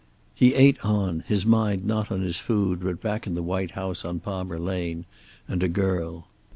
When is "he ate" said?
0.33-0.83